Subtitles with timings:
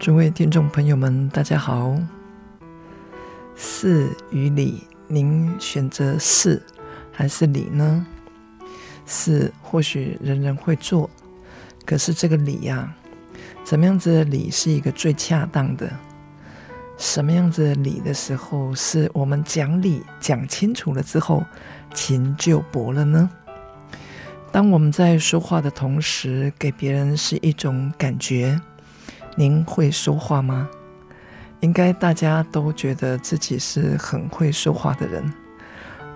[0.00, 1.94] 诸位听众朋友们，大家好。
[3.54, 4.82] 事与理。
[5.06, 6.62] 您选择事
[7.12, 8.06] 还是理呢？
[9.04, 11.10] 事或许人人会做，
[11.84, 12.94] 可是这个理呀、
[13.62, 15.92] 怎么样子的理是一个最恰当的？
[16.96, 21.44] 什么样子的理的时候，是我们讲理讲清楚了之后，
[21.92, 23.28] 情就薄了呢？
[24.50, 28.58] 当我们在说话的同时，给别人是一种感觉，
[29.36, 30.68] 您会说话吗？
[31.60, 35.30] 应该大家都觉得自己是很会说话的人，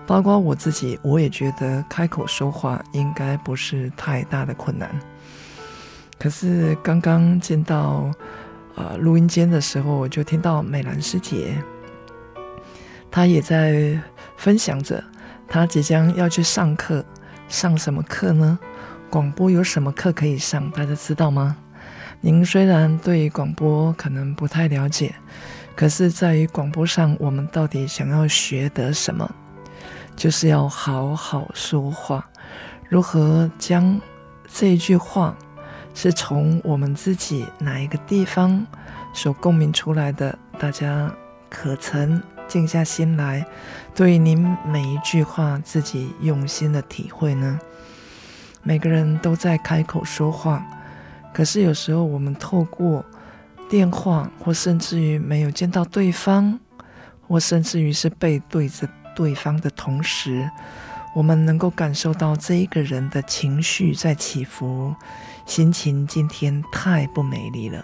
[0.07, 4.89] 包括我自己，我也觉得开口说话应该不是太大的困难。
[6.17, 8.11] 可是刚刚进到
[8.75, 11.55] 呃录音间的时候，我就听到美兰师姐，
[13.11, 13.99] 她也在
[14.37, 15.03] 分享着
[15.47, 17.05] 她即将要去上课，
[17.47, 18.57] 上什么课呢？
[19.11, 20.71] 广播有什么课可以上？
[20.71, 21.55] 大家知道吗？
[22.25, 25.13] 您虽然对广播可能不太了解，
[25.75, 29.29] 可是在于广播上，我们到底想要学得什么？
[30.15, 32.27] 就是要好好说话，
[32.89, 34.01] 如何将
[34.51, 35.37] 这一句话
[35.93, 38.65] 是从我们自己哪一个地方
[39.13, 40.35] 所共鸣出来的？
[40.57, 41.13] 大家
[41.47, 43.45] 可曾静下心来，
[43.93, 47.59] 对您每一句话自己用心的体会呢？
[48.63, 50.65] 每个人都在开口说话。
[51.35, 53.03] 可是有时候，我们透过
[53.67, 56.57] 电话，或甚至于没有见到对方，
[57.27, 60.49] 或甚至于是背对着对方的同时，
[61.13, 64.95] 我们能够感受到这一个人的情绪在起伏，
[65.45, 67.83] 心情今天太不美丽了。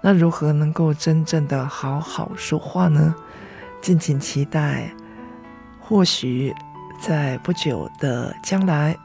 [0.00, 3.12] 那如何能够真正的好好说话呢？
[3.82, 4.88] 敬请期待，
[5.80, 6.54] 或许
[7.00, 8.96] 在不久的将来，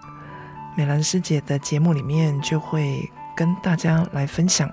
[0.76, 3.10] 美兰师姐的节目里面就会。
[3.36, 4.70] 跟大家来分享，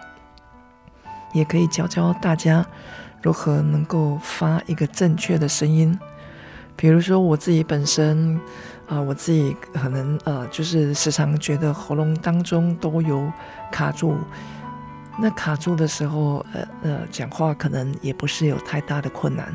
[1.32, 2.64] 也可以教教大家
[3.22, 5.98] 如何能够发一个正确的声音。
[6.76, 8.40] 比如说我自己本身，
[8.86, 13.30] 啊、我自己可能呃，就是时常觉得喉咙当中都有
[13.72, 14.16] 卡住。
[15.20, 19.52] 那卡住的时候，呃呃，讲话可能也不是有太大的困难，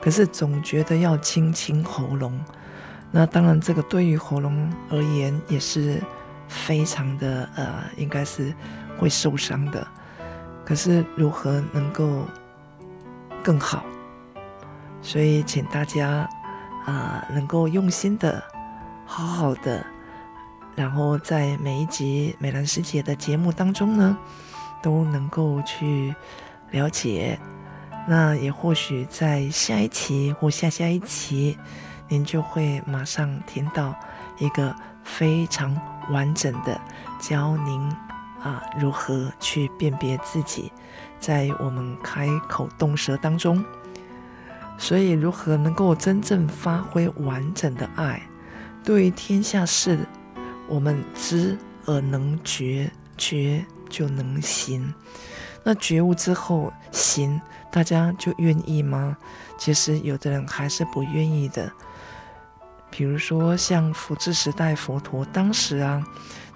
[0.00, 2.38] 可是总觉得要清清喉咙。
[3.10, 6.00] 那当然，这个对于喉咙而言也是。
[6.50, 8.52] 非常的呃，应该是
[8.98, 9.86] 会受伤的。
[10.64, 12.26] 可是如何能够
[13.42, 13.84] 更好？
[15.00, 16.28] 所以请大家
[16.86, 18.42] 啊、能够用心的、
[19.06, 19.84] 好好的，
[20.74, 24.16] 然后在每一集美兰师姐的节目当中呢，
[24.82, 26.14] 都能够去
[26.70, 27.38] 了解。
[28.08, 31.56] 那也或许在下一期或下下一期，
[32.08, 33.94] 您就会马上听到
[34.38, 34.74] 一个
[35.16, 35.74] 非常。
[36.10, 36.80] 完整的
[37.20, 37.80] 教您
[38.42, 40.72] 啊，如何去辨别自己，
[41.20, 43.64] 在我们开口动舌当中，
[44.76, 48.20] 所以如何能够真正发挥完整的爱，
[48.82, 50.00] 对于天下事，
[50.66, 51.56] 我们知
[51.86, 54.92] 而能觉，觉就能行。
[55.62, 57.40] 那觉悟之后行，
[57.70, 59.16] 大家就愿意吗？
[59.56, 61.70] 其实有的人还是不愿意的。
[62.90, 66.04] 比如说，像佛治时代佛陀当时啊，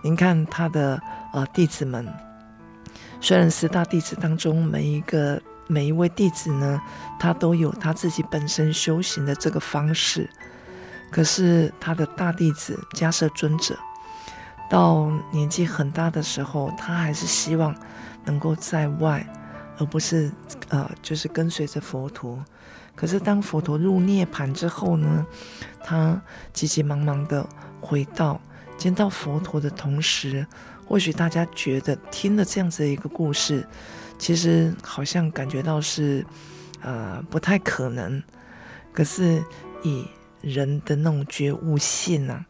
[0.02, 1.00] 您看他的
[1.32, 2.06] 呃弟子们，
[3.20, 6.80] 虽然十大弟子当中每一个每一位弟子呢，
[7.18, 10.28] 他都有他自己本身修行的这个方式，
[11.10, 13.78] 可是他的大弟子迦叶尊者，
[14.68, 17.74] 到年纪很大的时候，他还是希望
[18.24, 19.24] 能够在外，
[19.78, 20.30] 而不是
[20.68, 22.44] 呃就是跟随着佛陀。
[22.94, 25.26] 可是当佛陀入涅槃之后呢，
[25.82, 26.20] 他
[26.52, 27.46] 急急忙忙的
[27.80, 28.40] 回到
[28.76, 30.46] 见到佛陀的同时，
[30.86, 33.66] 或许大家觉得听了这样子的一个故事，
[34.18, 36.24] 其实好像感觉到是，
[36.80, 38.22] 呃，不太可能。
[38.92, 39.42] 可是
[39.82, 40.06] 以
[40.40, 42.46] 人的那种觉悟性啊，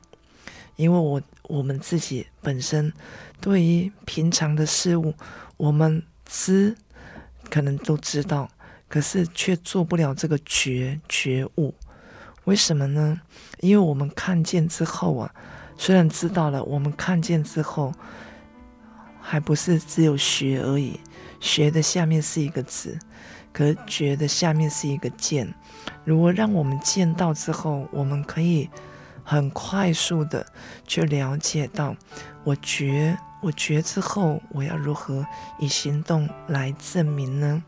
[0.77, 2.93] 因为我我们自己本身
[3.41, 5.15] 对于平常的事物，
[5.57, 6.77] 我们知
[7.49, 8.51] 可能都知道，
[8.95, 11.75] 可是却做不了这个觉觉悟。
[12.45, 13.21] 为什么呢？
[13.59, 15.35] 因为我们看见之后啊。
[15.77, 17.93] 虽然知道了，我们看见之后，
[19.21, 21.01] 还不是只有学而已。
[21.41, 22.97] 学的下面是一个字，
[23.53, 25.53] 可是觉的下面是一个见。
[26.05, 28.71] 如果让我们见到之后，我们可以
[29.25, 30.47] 很快速的
[30.87, 31.97] 去了解到，
[32.45, 35.27] 我觉，我觉之后，我要如何
[35.59, 37.65] 以行动来证明呢？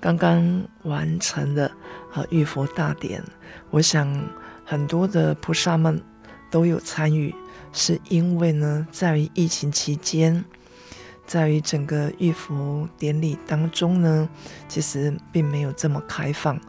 [0.00, 1.70] 刚刚完成的
[2.14, 3.22] 呃浴佛大典，
[3.70, 4.10] 我想
[4.64, 6.02] 很多的菩萨们。
[6.52, 7.32] 都有参与，
[7.72, 10.44] 是因为呢，在于疫情期间，
[11.24, 14.28] 在于整个浴佛典礼当中呢，
[14.66, 16.60] 其实并没有这么开放。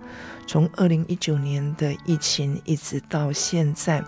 [0.46, 4.04] 从二零一九年的疫情一直到现在，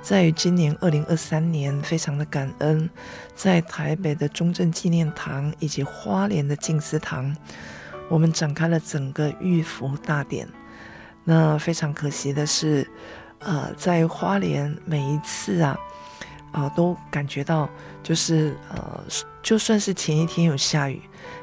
[0.00, 2.88] 在于今年二零二三年，非常的感恩，
[3.34, 7.36] 在台北的中正纪念堂以及花莲的静思堂，
[8.10, 10.46] 我们展开了整个浴佛大典。
[11.24, 12.86] 那非常可惜的是。
[13.42, 15.74] 呃，在花莲每一次啊，
[16.52, 17.66] 啊、都感觉到
[18.02, 19.02] 就是呃，
[19.42, 21.00] 就算是前一天有下雨，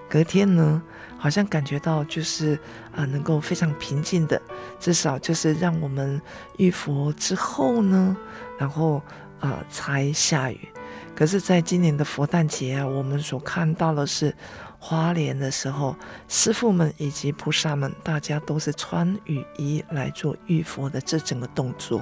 [0.08, 0.80] 隔天呢，
[1.18, 2.54] 好像感觉到就是
[2.96, 4.40] 啊、能够非常平静的，
[4.80, 6.22] 至少就是让我们
[6.58, 8.16] 浴佛之后呢，
[8.60, 9.02] 然后
[9.40, 10.70] 呃才下雨。
[11.16, 14.32] 可是，在今年的佛诞节啊，我们所看到的是。
[14.80, 15.96] 花莲的时候，
[16.28, 22.02] 师父们以及菩萨们，大家都是穿雨衣来做浴佛的这整个动作。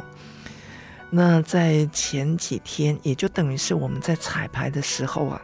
[1.10, 5.42] 那在前几天，也就等于是我们在彩排的时候啊，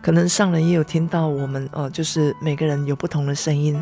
[0.00, 3.80] 可能上人也有听到我们呃，就是每个人有不同的声音，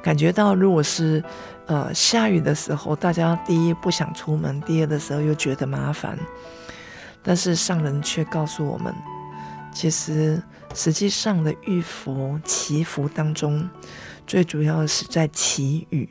[0.00, 1.22] 感觉到如果是
[1.66, 6.16] 呃下雨的时候，大家第一不想出门，第二的时候又觉得麻烦，
[7.24, 8.94] 但是上人却告诉我们，
[9.74, 10.40] 其实。
[10.74, 13.68] 实际上的浴佛祈福当中，
[14.26, 16.08] 最主要的是在祈雨。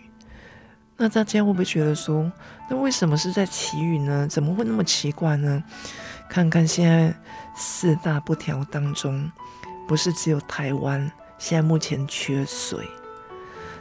[0.97, 2.29] 那大家会不会觉得说，
[2.69, 4.27] 那为什么是在祈雨呢？
[4.27, 5.63] 怎么会那么奇怪呢？
[6.29, 7.15] 看看现在
[7.56, 9.31] 四大不调当中，
[9.88, 12.85] 不是只有台湾现在目前缺水，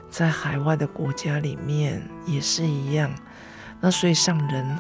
[0.09, 3.11] 在海外的国家里面也是一样。
[3.81, 4.79] 那所以上人。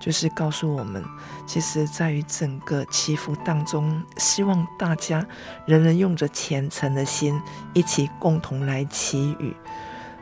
[0.00, 1.04] 就是告诉我们，
[1.46, 5.24] 其实在于整个祈福当中，希望大家
[5.66, 7.38] 人人用着虔诚的心，
[7.74, 9.54] 一起共同来祈雨，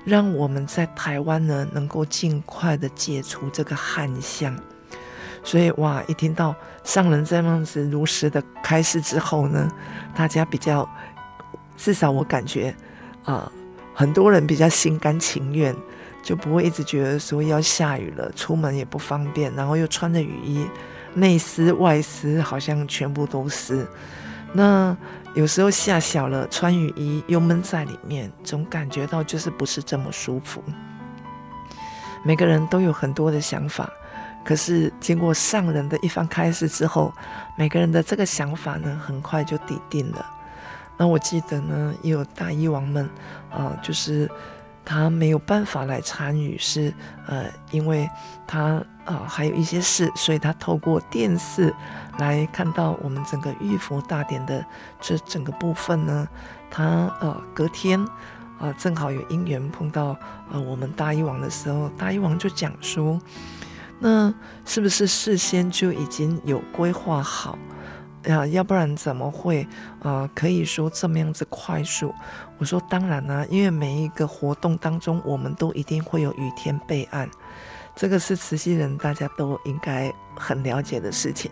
[0.04, 4.58] 让我们在台湾呢能够尽快的解除这个旱象。
[5.44, 6.52] 所以哇，一听到
[6.82, 9.70] 上人这样子如实的开示之后呢，
[10.12, 10.86] 大家比较，
[11.76, 12.74] 至少我感觉
[13.24, 13.50] 啊、
[13.94, 15.74] 很多人比较心甘情愿。
[16.28, 20.68] 就不会一直觉得说要下雨了，出门也不方便，然后又穿着雨衣，
[21.14, 23.88] 内湿外湿，好像全部都湿。
[24.52, 24.94] 那
[25.32, 30.62] 有时候下小了，穿雨衣又闷在里面，总感觉到就是不是这么舒服。
[32.22, 33.90] 每个人都有很多的想法，
[34.44, 37.10] 可是经过上人的一番开示之后，
[37.56, 40.26] 每个人的这个想法呢，很快就底定了。
[40.98, 43.08] 那我记得呢，也有大医王们，
[43.50, 44.30] 啊、就是。
[44.90, 46.94] 他没有办法来参与，是
[47.26, 48.08] 呃，因为
[48.46, 51.74] 他啊、呃、还有一些事，所以他透过电视
[52.18, 54.64] 来看到我们整个浴佛大典的
[54.98, 56.26] 这整个部分呢。
[56.70, 58.02] 他呃隔天
[58.58, 60.16] 啊、正好有因缘碰到
[60.50, 63.20] 呃我们大医王的时候，大医王就讲说，
[63.98, 64.32] 那
[64.64, 67.58] 是不是事先就已经有规划好？
[68.30, 69.66] 啊，要不然怎么会
[70.02, 72.14] 呃可以说这么样子快速？
[72.58, 77.28] 我说当然啦、因为每一个活动当中，我们都一定会有雨天备案，
[77.96, 81.50] 这个是慈溪人大家都应该很了解的事情。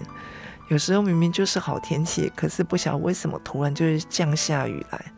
[0.69, 5.13] 有时候明明就是好天气，可是不晓得为什么突然就是降下雨来，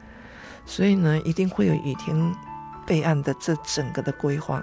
[0.66, 2.34] 所以呢，一定会有雨天
[2.86, 4.62] 备案的这整个的规划。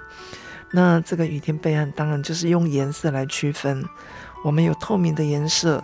[0.71, 3.83] 那这个雨天备案当然就是用颜色来区分，
[4.43, 5.83] 我们有透明的颜色。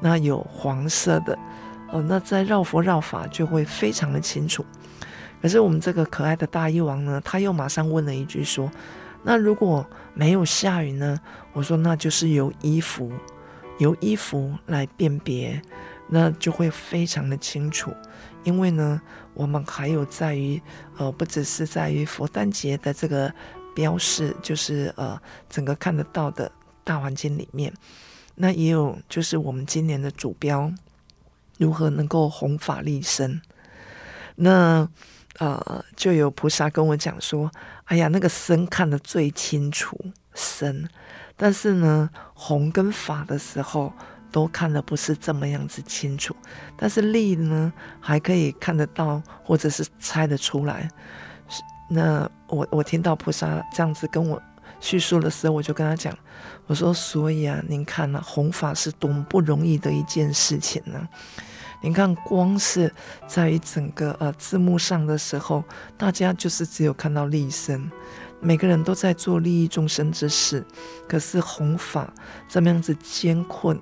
[0.00, 1.38] 那有黄色的
[1.90, 4.64] 哦，那在绕佛绕法就会非常的清楚。
[5.40, 8.70] 可是我们这个可爱的大医王呢，他又马上问了一句说
[9.22, 11.20] ：“那如果没有下雨呢？”
[11.52, 13.12] 我说：“那就是由衣服，
[13.78, 15.60] 由衣服来辨别，
[16.08, 17.92] 那就会非常的清楚。
[18.44, 19.00] 因为呢，
[19.34, 20.60] 我们还有在于
[20.96, 23.32] 呃，不只是在于佛诞节的这个
[23.74, 26.50] 标示，就是呃，整个看得到的。”
[26.82, 27.72] 大环境里面。
[28.36, 30.72] 那也有就是我们今年的主标，
[31.58, 33.40] 如何能够弘法利生？
[34.36, 34.88] 那
[35.38, 37.50] 呃，就有菩萨跟我讲说
[37.84, 39.98] ：“哎呀，那个生看得最清楚，
[40.34, 40.88] 生，
[41.36, 43.92] 但是呢，弘跟法的时候
[44.32, 46.34] 都看得不是这么样子清楚，
[46.76, 50.88] 但是利呢，还可以看得到，或者是猜得出来。
[51.88, 54.42] 那我我听到菩萨这样子跟我
[54.80, 56.16] 叙述的时候，我就跟他讲，
[56.66, 61.08] 我说：所以啊，您看啊，弘法是多么不容易的一件事情呢？”
[61.82, 62.92] 您看，光是
[63.28, 65.62] 在于整个呃字幕上的时候，
[65.96, 67.88] 大家就是只有看到利生，
[68.40, 70.64] 每个人都在做利益众生之事。
[71.06, 72.12] 可是弘法
[72.48, 73.78] 这么样子艰困，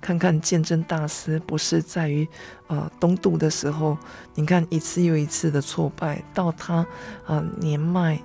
[0.00, 2.26] 看看鉴真大师不是在于
[2.68, 3.98] 呃东渡的时候，
[4.36, 6.86] 你看一次又一次的挫败，到他啊、
[7.26, 8.18] 呃、年迈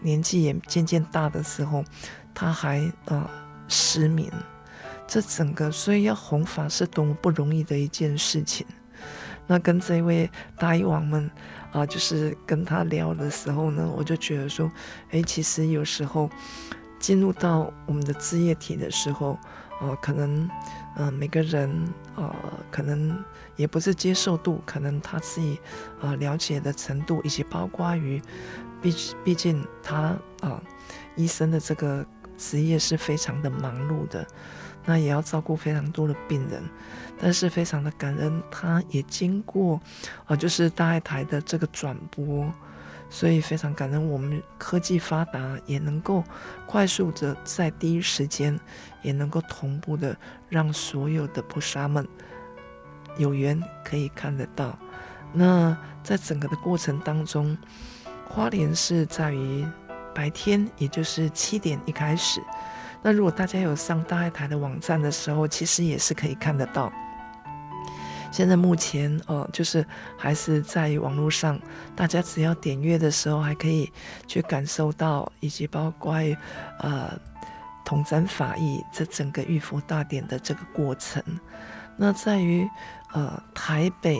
[0.00, 1.84] 年纪也渐渐大的时候，
[2.34, 3.30] 他还啊、呃、
[3.68, 4.30] 失明。
[5.06, 8.66] 这整个，所以要弘法是多么不容易的一件事情。
[9.46, 11.30] 那跟这位大医王们
[11.72, 14.70] 啊，就是跟他聊的时候呢，我就觉得说，
[15.10, 16.30] 哎，其实有时候
[16.98, 19.38] 进入到我们的志业体的时候，
[19.82, 20.48] 呃、可能，
[20.96, 21.70] 嗯、每个人，
[22.16, 22.34] 呃，
[22.70, 23.22] 可能
[23.56, 25.60] 也不是接受度，可能他自己，
[26.00, 28.22] 呃，了解的程度，以及包括于，
[28.80, 30.62] 毕毕竟他啊，
[31.14, 32.04] 医生的这个
[32.36, 34.26] 职业是非常的忙碌的。
[34.86, 36.62] 那也要照顾非常多的病人，
[37.18, 39.80] 但是非常的感恩，他也经过，
[40.26, 42.52] 啊，就是大爱台的这个转播，
[43.08, 46.22] 所以非常感恩我们科技发达，也能够
[46.66, 48.60] 快速的在第一时间，
[49.00, 50.14] 也能够同步的
[50.50, 52.06] 让所有的菩萨们
[53.16, 54.78] 有缘可以看得到。
[55.32, 57.56] 那在整个的过程当中，
[58.28, 59.66] 花莲是在于
[60.14, 62.40] 白天，也就是七点一开始。
[63.02, 66.90] 那如果大家有上大爱台的网站的时候，其实也是可以看得到。
[68.32, 71.60] 现在目前哦，就是还是在网络上，
[71.94, 73.92] 大家只要点阅的时候，还可以
[74.26, 76.14] 去感受到，以及包括
[76.80, 77.16] 呃
[77.84, 81.22] 统赞法义这整个浴佛大典的这个过程。
[81.96, 82.68] 那在于
[83.12, 84.18] 呃台北，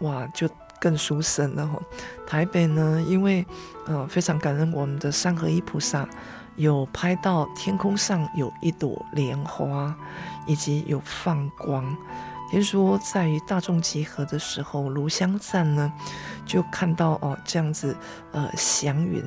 [0.00, 0.48] 哇，就
[0.80, 1.82] 更殊胜了吼。
[2.26, 3.46] 台北呢，因为
[3.86, 6.08] 呃非常感恩我们的三合一菩萨。
[6.56, 9.94] 有拍到天空上有一朵莲花，
[10.44, 11.96] 以及有放光。
[12.50, 15.92] 听说在于大众集合的时候，炉香站呢
[16.44, 17.96] 就看到哦这样子
[18.32, 19.22] 呃祥云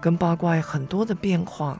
[0.00, 1.78] 跟八卦很多的变化。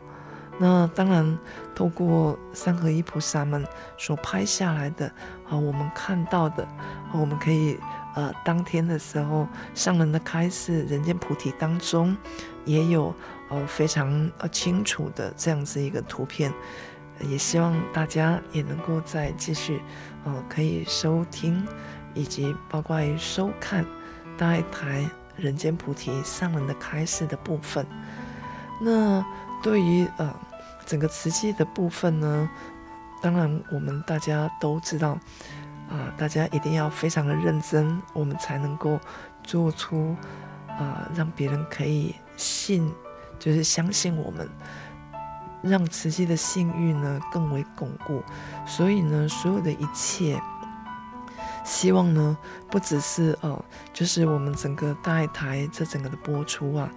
[0.59, 1.39] 那当然
[1.75, 5.07] 透过三合一菩萨们所拍下来的
[5.49, 6.69] 啊，我们看到的，
[7.15, 7.79] 我们可以
[8.15, 12.17] 呃当天的时候上人的开示，人间菩提当中
[12.65, 13.15] 也有。
[13.51, 16.51] 呃，非常呃清楚的这样子一个图片，
[17.21, 19.83] 也希望大家也能够再继续，
[20.25, 21.65] 呃，可以收听
[22.15, 23.85] 以及包括收看
[24.39, 27.87] 大台人间菩提上人的开示的部分。
[28.81, 29.25] 那
[29.63, 30.35] 对于呃
[30.87, 32.49] 整个慈济的部分呢，
[33.21, 35.19] 当然我们大家都知道，
[35.89, 38.99] 啊、大家一定要非常的认真，我们才能够
[39.43, 40.17] 做出
[40.69, 42.93] 啊、让别人可以信。
[43.37, 44.49] 就是相信我们，
[45.61, 48.23] 让慈济的信誉呢更为巩固。
[48.65, 50.41] 所以呢，所有的一切，
[51.65, 52.39] 希望呢
[52.71, 53.63] 不只是哦，
[53.93, 56.89] 就是我们整个大爱台这整个的播出啊，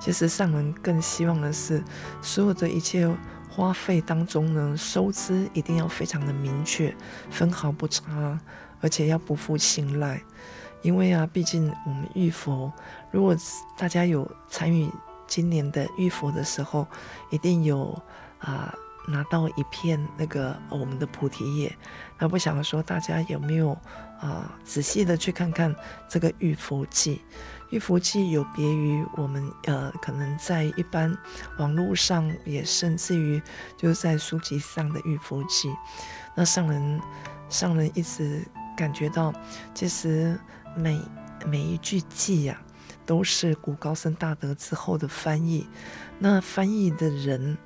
[0.00, 1.82] 其实上人更希望的是，
[2.22, 3.04] 所有的一切
[3.60, 6.96] 花费当中呢，收支一定要非常的明确，
[7.30, 8.40] 分毫不差，
[8.80, 10.22] 而且要不负信赖。
[10.80, 12.72] 因为啊，毕竟我们浴佛，
[13.10, 13.36] 如果
[13.76, 14.90] 大家有参与。
[15.26, 16.84] 今年的浴佛的时候，
[17.30, 17.96] 一定有
[18.40, 18.74] 啊、
[19.06, 21.72] 拿到一片那个、我们的菩提叶。
[22.18, 23.70] 那不想说大家有没有
[24.20, 25.72] 啊、仔细的去看看
[26.08, 27.22] 这个浴佛记？
[27.70, 31.16] 玉佛记有别于我们呃可能在一般
[31.58, 33.40] 网络上，也甚至于
[33.76, 35.72] 就是在书籍上的玉佛记。
[36.34, 37.00] 那上人
[37.48, 38.44] 上人一直
[38.76, 39.32] 感觉到，
[39.72, 40.38] 其实
[40.76, 41.00] 每
[41.46, 42.60] 每一句偈呀、
[43.06, 45.66] 都是古高僧大德之后的翻译。
[46.18, 47.56] 那翻译的人，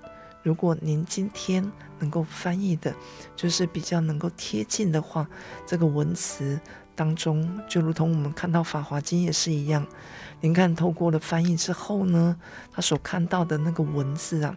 [0.42, 2.94] 如果您今天能够翻译的，
[3.34, 5.26] 就是比较能够贴近的话，
[5.66, 6.60] 这个文词
[6.94, 9.86] 当中，就如同我们看到《法华经》也是一样。
[10.40, 12.36] 您看，透过了翻译之后呢，
[12.72, 14.56] 他所看到的那个文字啊，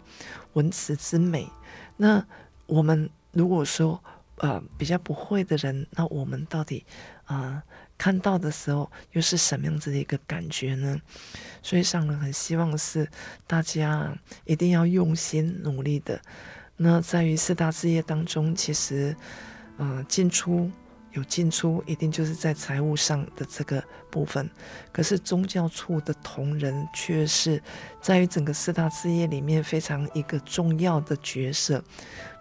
[0.54, 1.50] 文词之美。
[1.98, 2.26] 那
[2.66, 4.04] 我们如果说
[4.38, 6.86] 呃比较不会的人，那我们到底
[7.26, 7.64] 啊？
[7.98, 11.02] 看到的时候又是什么样子的一个感觉呢？
[11.64, 13.10] 所以上人很希望是
[13.48, 14.16] 大家
[14.46, 16.22] 一定要用心努力的
[16.76, 19.16] 那在于四大事业当中，其实，
[19.78, 20.70] 呃，进出。
[21.18, 24.48] 有进出，一定就是在财务上的这个部分。
[24.92, 27.62] 可是宗教处的同仁却是
[28.00, 31.84] 在于整个四大事业里面非常一个重要的角色。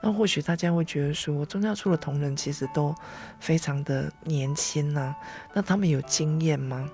[0.02, 2.94] 那或许大家会觉得说，宗教处的同仁其实都
[3.40, 5.16] 非常的年轻呐、啊，
[5.54, 6.88] 那他们有经验吗？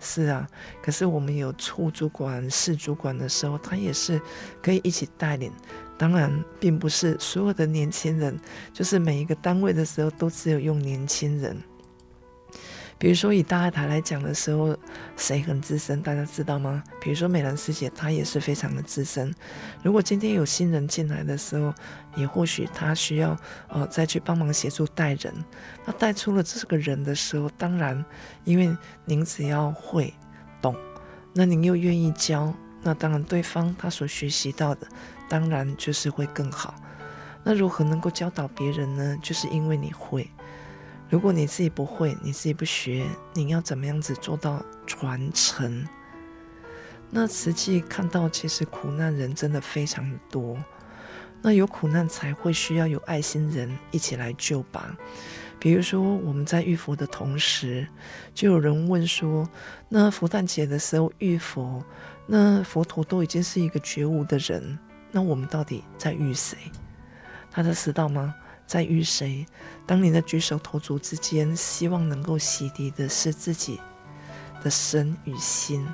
[0.00, 0.48] 是啊，
[0.82, 4.20] 可是我们有处主管、室主管的时候，他也是
[4.60, 5.52] 可以一起带领。
[5.98, 8.38] 当然，并不是所有的年轻人，
[8.72, 11.56] 就是每一个单位的时候都只有用年轻人。
[13.00, 14.76] 比如说以大爱台来讲的时候，
[15.16, 16.82] 谁很资深，大家知道吗？
[17.00, 19.32] 比如说美兰师姐，她也是非常的资深。
[19.84, 21.72] 如果今天有新人进来的时候，
[22.16, 23.36] 也或许她需要
[23.68, 25.32] 呃再去帮忙协助带人。
[25.86, 28.04] 那带出了这个人的时候，当然，
[28.42, 30.12] 因为您只要会
[30.60, 30.74] 懂，
[31.32, 32.52] 那您又愿意教，
[32.82, 34.88] 那当然对方他所学习到的。
[35.28, 36.74] 当然就是会更好。
[37.44, 39.16] 那如何能够教导别人呢？
[39.22, 40.28] 就是因为你会。
[41.08, 45.86] 如果你自己不会，你自己不学，你要怎么样子做到传承？
[47.10, 50.58] 那实际看到，其实苦难人真的非常多。
[51.40, 54.94] 那有苦难才会需要有爱心人一起来救拔。
[55.58, 57.86] 比如说我们在遇佛的同时，
[58.34, 59.48] 就有人问说：
[59.88, 61.82] 那佛诞节的时候遇佛，
[62.26, 64.78] 那佛陀都已经是一个觉悟的人。
[65.10, 66.56] 那我们到底在遇谁？
[67.50, 68.34] 他在知道吗？
[68.66, 69.46] 在遇谁？
[69.86, 73.80] 当你的举手投足之间，希望能够洗涤的是自己
[74.62, 75.86] 的身与心，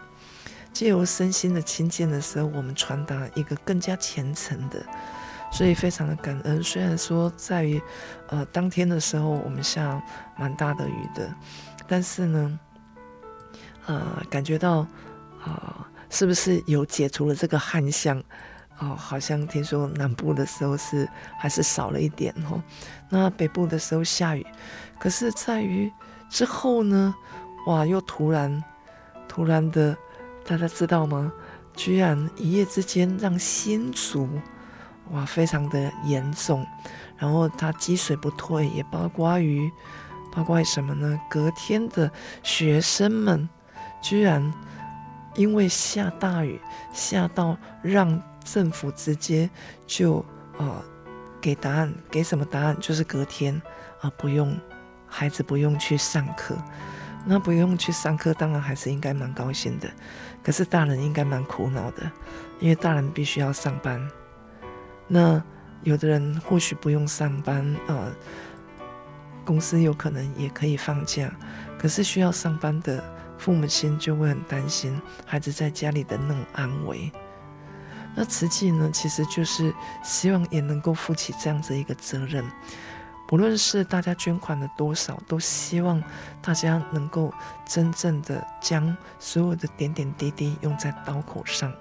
[0.72, 4.84] 借由身心的亲近的时候，我们传达一个更加虔诚的，
[5.52, 6.60] 所以非常的感恩。
[6.60, 7.80] 虽然说在于
[8.26, 10.02] 呃当天的时候，我们下
[10.36, 11.32] 蛮大的雨的，
[11.86, 12.58] 但是呢，
[13.86, 14.84] 呃，感觉到
[15.44, 18.20] 啊、是不是有解除了这个旱象？
[18.80, 22.60] 哦，好像听说南部的时候是还是少了一点哦，
[23.08, 24.44] 那北部的时候下雨，
[24.98, 25.90] 可是在于
[26.28, 27.14] 之后呢，
[27.66, 28.62] 哇，又突然
[29.28, 29.96] 突然的，
[30.44, 31.32] 大家知道吗？
[31.74, 34.28] 居然一夜之间让新竹
[35.10, 36.66] 哇非常的严重，
[37.16, 39.70] 然后它积水不退，也包括于
[40.32, 41.20] 包括什么呢？
[41.30, 42.10] 隔天的
[42.42, 43.48] 学生们
[44.02, 44.52] 居然
[45.36, 46.60] 因为下大雨，
[46.92, 48.20] 下到让。
[48.44, 49.48] 政府直接
[49.86, 50.24] 就
[50.58, 50.84] 呃
[51.40, 52.76] 给答案，给什么答案？
[52.80, 53.60] 就是隔天
[54.00, 54.56] 啊、不用
[55.06, 56.56] 孩子不用去上课，
[57.24, 59.90] 那不用去上课，当然还是应该蛮高兴的。
[60.42, 62.10] 可是大人应该蛮苦恼的，
[62.60, 64.06] 因为大人必须要上班。
[65.08, 65.42] 那
[65.82, 68.12] 有的人或许不用上班，呃，
[69.44, 71.30] 公司有可能也可以放假，
[71.78, 73.02] 可是需要上班的
[73.38, 77.10] 父母亲就会很担心孩子在家里的那种安危。
[78.14, 82.44] 那慈济呢，其实就是希望也能够负起这样子一个责任，
[83.26, 86.00] 不论是大家捐款的多少，都希望
[86.40, 87.34] 大家能够
[87.66, 91.72] 真正的将所有的点点滴滴用在刀口上。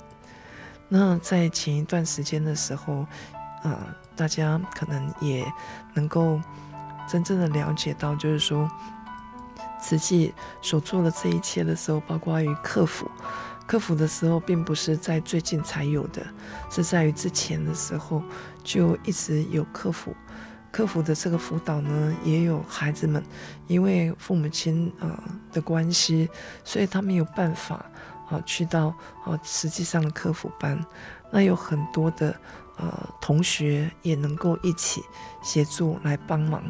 [0.90, 3.06] 那在前一段时间的时候，
[3.64, 3.78] 呃，
[4.16, 5.46] 大家可能也
[5.94, 6.40] 能够
[7.08, 8.70] 真正的了解到，就是说
[9.80, 13.10] 慈济所做的这一切的时候，包括于客服。
[13.74, 16.24] 客服的时候，并不是在最近才有的，
[16.70, 18.22] 是在于之前的时候
[18.64, 20.16] 就一直有客服。
[20.72, 23.24] 客服的这个辅导呢，也有孩子们，
[23.66, 26.30] 因为父母亲呃的关系，
[26.64, 27.84] 所以他没有办法
[28.30, 30.80] 啊去到啊实际上的客服班。
[31.32, 32.40] 那有很多的
[32.78, 35.02] 呃同学也能够一起
[35.42, 36.64] 协助来帮忙。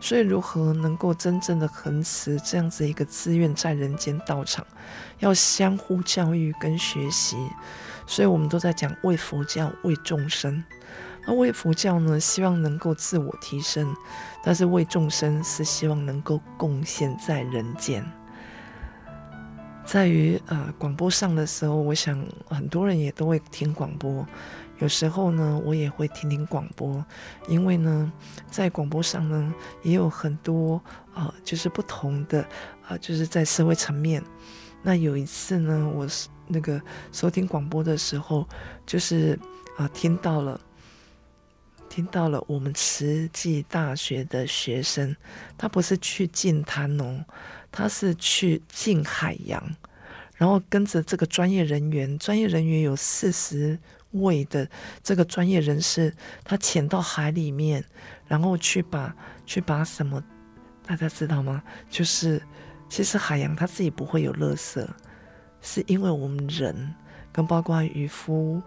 [0.00, 4.66] 所以，如何能够真正的恒持这样子一个自愿在人间道场，
[5.18, 7.36] 要相互教育跟学习。
[8.06, 10.64] 所以我们都在讲为佛教、为众生。
[11.26, 13.86] 那为佛教呢，希望能够自我提升；
[14.42, 18.04] 但是为众生是希望能够贡献在人间。
[19.84, 24.26] 在于呃广播上的时候，我想很多人也都会听广播。
[24.80, 27.04] 有时候呢，我也会听听广播，
[27.48, 28.10] 因为呢，
[28.50, 30.82] 在广播上呢，也有很多
[31.14, 32.46] 呃，就是不同的
[32.88, 34.22] 呃，就是在社会层面。
[34.82, 36.80] 那有一次呢，我是那个
[37.12, 38.48] 收听广播的时候，
[38.86, 39.38] 就是
[39.76, 40.58] 啊、听到了，
[41.90, 45.14] 听到了我们慈济大学的学生，
[45.58, 47.22] 他不是去进滩哦，
[47.70, 49.62] 他是去进海洋，
[50.36, 53.78] 然后跟着这个专业人员，专业人员有四十。
[54.12, 54.68] 位的
[55.02, 57.84] 这个专业人士，他潜到海里面，
[58.26, 59.14] 然后去把
[59.46, 60.22] 去把什么，
[60.86, 61.62] 大家知道吗？
[61.88, 62.42] 就是
[62.88, 64.86] 其实海洋它自己不会有垃圾，
[65.62, 66.94] 是因为我们人
[67.32, 68.60] 跟包括渔夫，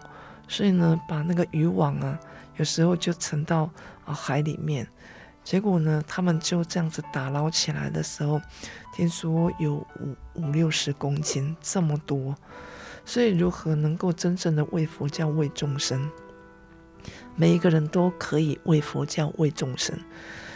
[0.48, 2.18] 所以呢，把那个渔网啊
[2.56, 3.70] 有时候就沉到
[4.04, 4.86] 啊海里面。
[5.42, 8.40] 结果呢，他们就这样子打捞起来的时候，
[8.94, 12.34] 听说有五五六十公斤这么多。
[13.04, 16.10] 所以，如何能够真正的为佛教、为众生？
[17.36, 19.98] 每一个人都可以为佛教、为众生。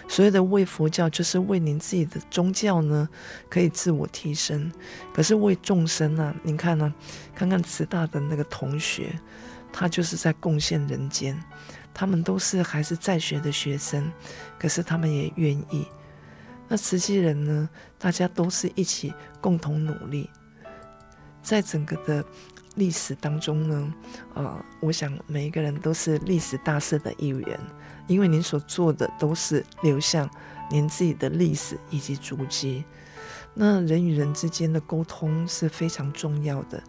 [0.08, 3.06] 所谓的为佛教，就是为您自己的宗教呢，
[3.50, 4.72] 可以自我提升。
[5.12, 6.34] 可是为众生呢、啊？
[6.42, 6.94] 您看呢、
[7.34, 9.12] 看看慈大的那个同学，
[9.70, 11.38] 他就是在贡献人间。
[11.92, 14.10] 他们都是还是在学的学生，
[14.58, 15.86] 可是他们也愿意。
[16.68, 17.68] 那慈济人呢？
[17.98, 20.30] 大家都是一起共同努力。
[21.48, 22.22] 在整个的
[22.74, 23.94] 历史当中呢，
[24.34, 27.58] 啊、呃，我想每一个人都是历史大事的一员，
[28.06, 30.28] 因为您所做的都是流向
[30.70, 32.84] 您自己的历史以及足迹。
[33.54, 36.82] 那人与人之间的沟通是非常重要的，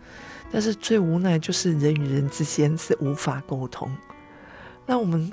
[0.51, 3.89] 但是最无奈就是人与人之间是无法沟通。
[4.85, 5.31] 那我们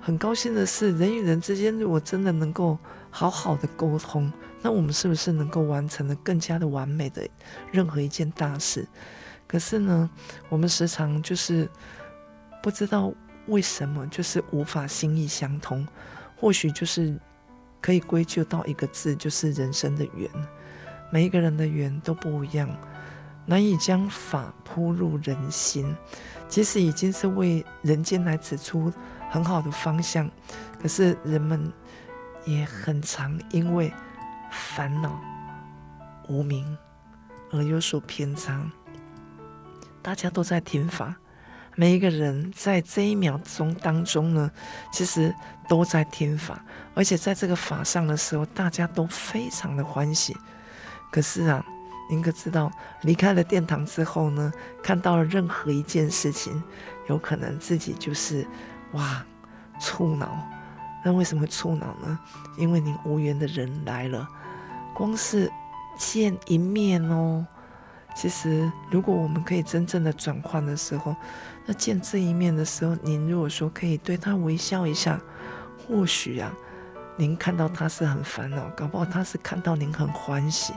[0.00, 2.76] 很高兴的是，人与人之间如果真的能够
[3.10, 4.32] 好好的沟通。
[4.66, 7.24] 那我们是不是能够完成的更加的完美的
[7.70, 8.84] 任何一件大事？
[9.46, 10.10] 可是呢，
[10.48, 11.70] 我们时常就是
[12.60, 13.12] 不知道
[13.46, 15.86] 为什么，就是无法心意相通。
[16.34, 17.16] 或许就是
[17.80, 20.28] 可以归咎到一个字，就是人生的缘。
[21.12, 22.68] 每一个人的缘都不一样，
[23.46, 25.94] 难以将法铺入人心。
[26.48, 28.92] 即使已经是为人间来指出
[29.30, 30.28] 很好的方向，
[30.82, 31.72] 可是人们
[32.44, 33.92] 也很常因为。
[34.56, 35.20] 烦恼、
[36.28, 36.76] 无名
[37.52, 38.60] 而有所偏差。
[40.02, 41.14] 大家都在听法，
[41.74, 44.50] 每一个人在这一秒钟当中呢，
[44.92, 45.34] 其实
[45.68, 46.64] 都在听法，
[46.94, 50.36] 而且在这个法上的时候，大家都非常的欢喜。
[51.10, 51.64] 可是啊，
[52.08, 52.70] 您可知道，
[53.02, 56.62] 离开了殿堂之后呢，看到了任何一件事情，
[57.08, 58.46] 有可能自己就是
[58.92, 59.24] 哇，
[59.80, 60.38] 触恼。
[61.04, 62.18] 那为什么触恼呢？
[62.56, 64.28] 因为您无缘的人来了。
[64.96, 65.52] 光是
[65.98, 67.44] 见一面哦，
[68.16, 71.14] 其实如果我们可以真正的转换的时候，
[71.66, 75.20] 那见这一面的时候，您如果说可以对他微笑一下，
[75.76, 76.50] 或许啊，
[77.18, 80.72] 您看到他是很烦恼，搞不好他是看到您很欢喜，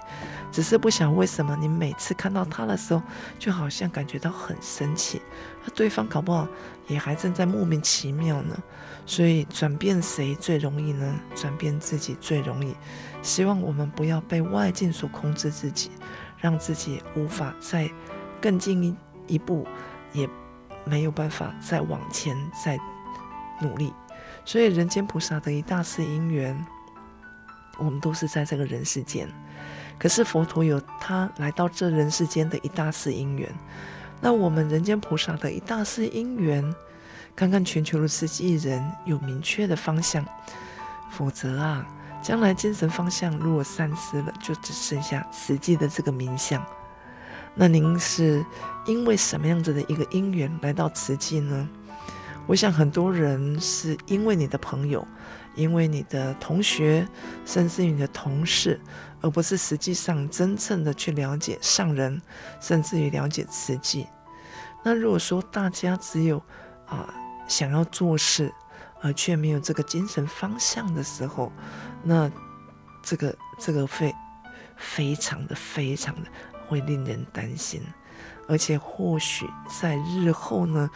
[0.52, 3.02] 只是不想为什么您每次看到他的时候，
[3.40, 5.22] 就好像感觉到很生气，
[5.64, 6.46] 那对方搞不好
[6.88, 8.62] 也还正在莫名其妙呢。
[9.10, 11.20] 所以转变谁最容易呢？
[11.34, 12.76] 转变自己最容易。
[13.24, 15.90] 希望我们不要被外境所控制自己，
[16.38, 17.90] 让自己无法再
[18.40, 18.96] 更进一
[19.26, 19.66] 一步，
[20.14, 20.30] 也
[20.86, 22.78] 没有办法再往前再
[23.60, 23.92] 努力。
[24.46, 26.56] 所以，人间菩萨的一大世因缘，
[27.80, 29.28] 我们都是在这个人世间。
[29.98, 33.50] 可是佛陀有他来到这人世间的一大世因缘，
[34.22, 36.64] 那我们人间菩萨的一大世因缘，
[37.40, 40.26] 看看全球的慈济人有明确的方向，
[41.10, 41.88] 否则啊。
[42.22, 46.62] 将来精神方向如果散失了，就只剩下慈济的这个名相。
[47.56, 48.46] 那您是
[48.86, 51.66] 因为什么样子的一个因缘来到慈济呢？
[52.46, 55.08] 我想很多人是因为你的朋友，
[55.56, 57.08] 因为你的同学，
[57.46, 58.78] 甚至于你的同事，
[59.22, 62.22] 而不是实际上真正的去了解上人，
[62.60, 64.08] 甚至于了解慈济。
[64.84, 66.44] 那如果说大家只有
[66.86, 67.08] 啊、
[67.50, 68.54] 想要做事，
[69.02, 71.52] 而却没有这个精神方向的时候，
[72.04, 72.32] 那
[73.04, 74.16] 这个这个会
[74.78, 76.30] 非常的非常的
[76.68, 77.82] 会令人担心，
[78.48, 79.46] 而且或许
[79.82, 80.90] 在日后呢，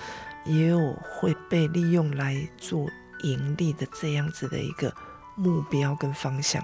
[0.45, 2.87] 也有会被利用来做
[3.23, 4.93] 盈利的这样子的一个
[5.35, 6.63] 目标跟方向。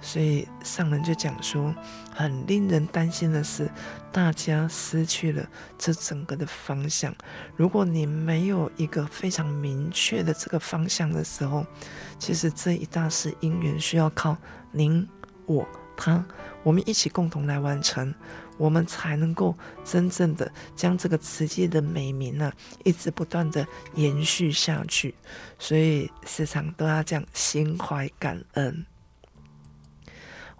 [0.00, 1.74] 所以上人就讲说，
[2.14, 3.70] 很令人担心的是，
[4.10, 5.46] 大家失去了
[5.78, 7.14] 这整个的方向。
[7.56, 11.66] 如果你没有一个非常明确的这个方向的时候，
[12.18, 14.36] 其实这一大世因缘需要靠
[14.72, 15.06] 您、
[15.46, 16.24] 我、他，
[16.62, 18.14] 我们一起共同来完成，
[18.56, 22.50] 我们才能够真正的将这个慈济的美名呢、
[22.84, 25.14] 一直不断的延续下去。
[25.58, 28.86] 所以时常都要这样心怀感恩。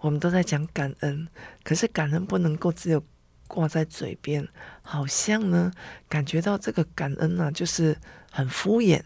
[0.01, 1.27] 我们都在讲感恩，
[1.63, 3.03] 可是感恩不能够只有
[3.47, 4.47] 挂在嘴边，
[4.81, 5.71] 好像呢
[6.09, 7.95] 感觉到这个感恩呢、啊、就是
[8.31, 8.99] 很敷衍，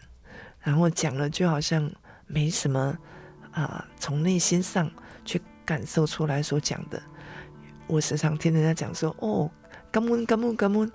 [0.60, 1.90] 然后讲了就好像
[2.26, 2.96] 没什么
[3.52, 4.90] 啊，从内心上
[5.22, 7.00] 去感受出来所讲的。
[7.86, 9.50] 我时常听人家讲说：“哦，
[9.92, 10.90] 感恩感恩感恩，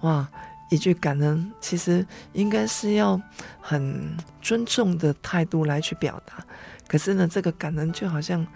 [0.00, 0.28] 哇，
[0.70, 3.18] 一句感恩其实应该是要
[3.60, 6.44] 很尊重的态度来去表达，
[6.86, 8.46] 可是呢，这个感恩就好像。”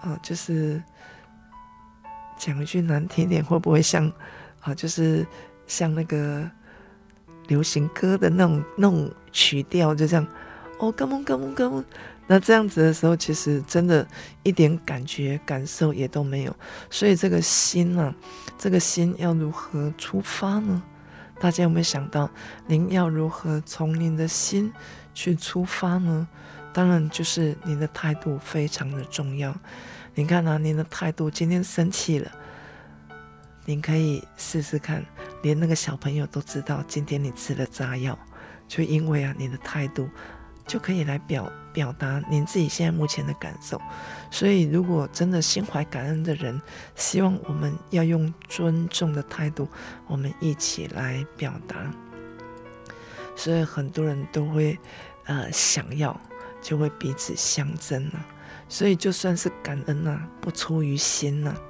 [0.00, 0.82] 啊，就是
[2.38, 4.10] 讲一句难听点，会不会像
[4.60, 4.74] 啊？
[4.74, 5.26] 就是
[5.66, 6.50] 像那个
[7.48, 10.26] 流行歌的那种那种曲调，就这样，
[10.78, 11.84] 哦，干嘛干嘛干嘛。
[12.26, 14.06] 那这样子的时候，其实真的
[14.44, 16.56] 一点感觉感受也都没有。
[16.88, 18.14] 所以这个心呢、啊，
[18.56, 20.82] 这个心要如何出发呢？
[21.40, 22.30] 大家有没有想到，
[22.66, 24.72] 您要如何从您的心
[25.12, 26.28] 去出发呢？
[26.72, 29.54] 当然就是您的态度非常的重要。
[30.14, 32.30] 你看啊，您的态度今天生气了，
[33.64, 35.04] 您可以试试看，
[35.42, 38.18] 连那个小朋友都知道今天你吃了炸药，
[38.66, 40.08] 就因为啊，你的态度。
[40.66, 43.80] 就可以来表表达您自己现在目前的感受，
[44.30, 46.62] 所以如果真的心怀感恩的人，
[46.94, 49.66] 希望我们要用尊重的态度，
[50.06, 51.92] 我们一起来表达。
[53.34, 54.78] 所以很多人都会
[55.24, 56.16] 呃想要，
[56.60, 58.24] 就会彼此相争啊。
[58.68, 61.60] 所以就算是感恩啊，不出于心呐、啊，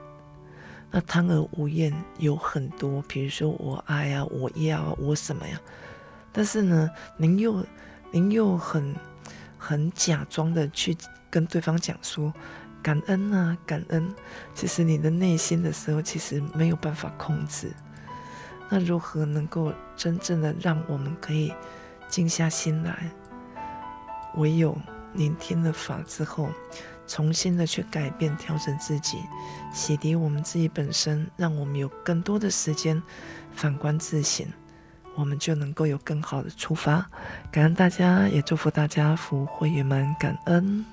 [0.90, 5.60] 那贪而无厌有很多，比如说我爱啊，我要啊，我什么呀？
[6.32, 7.64] 但是呢，您又。
[8.12, 8.92] 您又很
[9.56, 10.96] 很假装的去
[11.30, 12.34] 跟对方讲说
[12.82, 14.12] 感恩啊，感恩。
[14.52, 17.72] 其实你的内心的时候，其实没有办法控制。
[18.68, 21.54] 那如何能够真正的让我们可以
[22.08, 23.08] 静下心来？
[24.36, 24.76] 唯有
[25.14, 26.48] 聆听了法之后，
[27.06, 29.18] 重新的去改变、调整自己，
[29.72, 33.02] 洗涤我们自己本身，让我们有更多的时间
[33.54, 34.46] 反观自省。
[35.16, 37.10] 我们就能够有更好的出发，
[37.50, 40.84] 感恩大家，也祝福大家福慧圆满，感恩。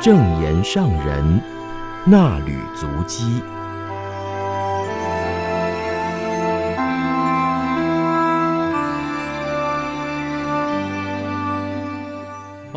[0.00, 1.42] 正言上人
[2.06, 3.42] 那履足迹。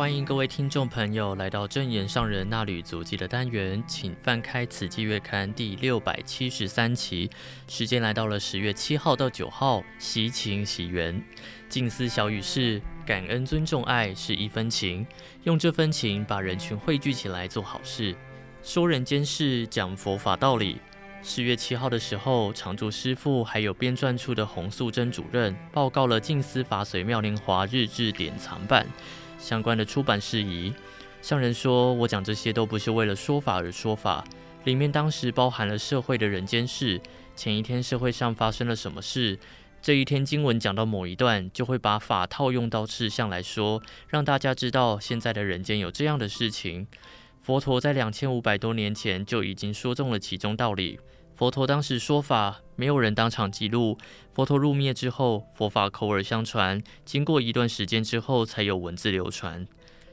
[0.04, 7.30] 欢迎各位听众朋友来到正言上人衲履足迹的单元，请翻开《慈济月刊》第六百七十三期，
[7.66, 11.24] 时间来到了十月七号到九号，喜情喜缘，
[11.70, 15.06] 静思小语是感恩、尊重、爱是一分情，
[15.44, 18.14] 用这分情把人群汇聚起来做好事，
[18.62, 20.76] 说人间事，讲佛法道理。
[21.22, 28.86] 十月七号的时候，常住师父还有编撰处的洪素贞主任报告了静思法随妙莲华日志典藏版。
[29.44, 30.72] 相关的出版事宜，
[31.20, 34.24] 上人说：“我讲这些都不是为了说法而说法，
[34.64, 36.98] 里面当时包含了社会的人间事。
[37.36, 39.38] 前一天社会上发生了什么事，
[39.82, 46.86] 这一天经文讲到某一段，就会把法套用到事项来说，让大家知道现在的人间有这样的事情。
[47.42, 50.98] 佛陀在两千五百多年前就已经说中了其中道理。
[51.34, 53.98] 佛陀当时说法，没有人当场记录。”
[54.32, 59.66] 佛陀入灭之后，佛法口耳相传，经过一段时间之后，才有文字流传。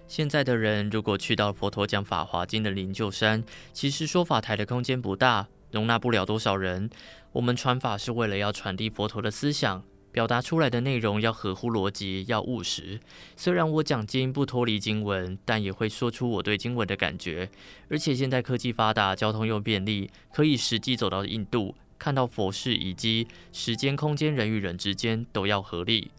[0.07, 6.89] 现在的人如果去到佛陀讲《法华经》的灵鹫山，其实说法台的空间不大，容纳不了多少人。
[7.31, 13.00] 我们传法是为了要传递佛陀的思想，表达出来的内容要合乎逻辑，要务实。
[13.36, 17.50] 虽然我讲经不脱离经文，但也会说出我对经文的感觉。
[17.89, 21.76] 而且现在科技发达，交通又便利，可以实际走到印度。
[21.97, 26.10] 看到佛事以及时间、空间、人与人之间都要合力，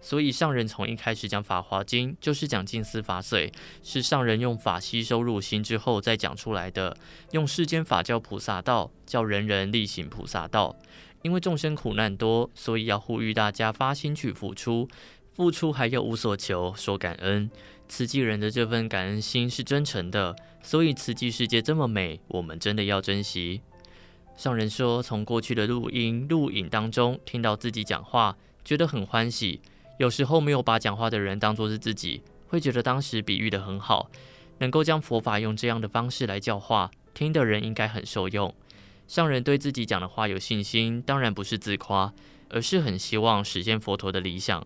[0.00, 6.96] 所以上人从一开始讲《法华经》，就是讲静思法髓，是上人用法吸收入心之后再讲出来的，
[7.30, 10.74] 用世间法教菩萨道，叫人人力行菩萨道。
[11.22, 14.88] 因为众生苦难多，所以要呼吁大家发心去付出，
[15.32, 17.50] 付出还要无所求，说感恩。
[17.88, 23.62] 慈济人的这份感恩心是真诚的，所以慈济世界这么美，我们真的要珍惜。
[24.36, 29.60] 上人说，从过去的录音录影当中听到自己讲话，觉得很欢喜。
[29.98, 34.10] 有时候没有把讲话的人当作是自己，会觉得当时比喻得很好，
[34.58, 38.54] 能够将佛法用这样的方式来教化，听的人应该很受用。
[39.08, 42.12] 上人对自己讲的话有信心，当然不是自夸，
[42.50, 44.60] 而是很希望实现佛陀的理想。《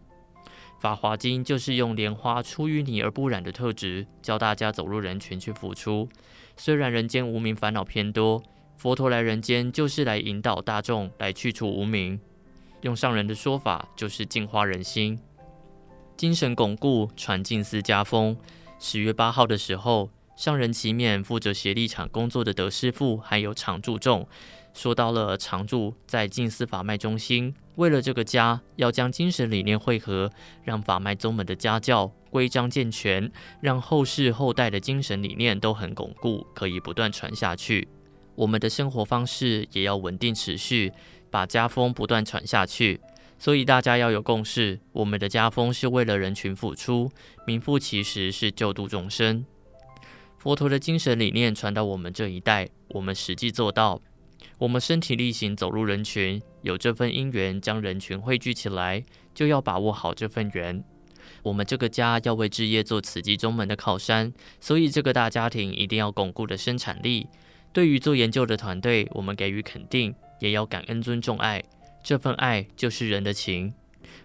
[0.81, 6.09] 法华经》就是用莲花出淤泥而不染的特质，教大家走入人群去付出。
[6.57, 8.42] 虽然人间无明烦恼偏多。
[8.76, 12.18] 佛陀来人间，就是来引导大众，来去除无明。
[12.81, 15.20] 用上人的说法，就是净化人心，
[16.16, 18.37] 精神巩固，传静思家风。
[18.81, 20.11] 十月八号的时候，
[20.42, 24.26] 上人期勉负责协力场工作的德师傅，还有常住众，
[24.74, 30.28] 说到了常住在静思法脉中心，为了这个家，要将精神理念汇合，
[30.64, 37.87] 让法脉宗门的家教规章健全，让后世后代的精神理念都很巩固，可以不断传下去。
[38.35, 40.92] 我们的生活方式也要稳定持续，
[41.31, 43.00] 把家风不断传下去。
[43.38, 47.12] 所以大家要有共识，我们的家风是为了人群付出，
[47.46, 49.46] 名副其实是救度众生。
[50.42, 54.00] 佛陀的精神理念传到我们这一代，我们实际做到，
[54.59, 60.83] 我们身体力行走入人群，有这份因缘将人群汇聚起来，就要把握好这份缘。
[61.44, 67.28] 我们这个家要为置业做慈济宗门的靠山，所以这个大家庭一定要巩固的生产力。
[67.72, 71.62] 对于做研究的团队，我们给予肯定，也要感恩、尊重、爱。
[72.02, 73.72] 这份爱就是人的情。